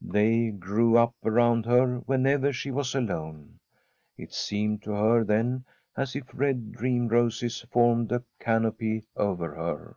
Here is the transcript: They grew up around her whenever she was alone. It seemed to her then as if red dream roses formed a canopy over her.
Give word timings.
They 0.00 0.50
grew 0.50 0.96
up 0.96 1.16
around 1.24 1.66
her 1.66 1.98
whenever 2.06 2.52
she 2.52 2.70
was 2.70 2.94
alone. 2.94 3.58
It 4.16 4.32
seemed 4.32 4.84
to 4.84 4.92
her 4.92 5.24
then 5.24 5.64
as 5.96 6.14
if 6.14 6.30
red 6.32 6.70
dream 6.70 7.08
roses 7.08 7.62
formed 7.72 8.12
a 8.12 8.22
canopy 8.38 9.08
over 9.16 9.52
her. 9.56 9.96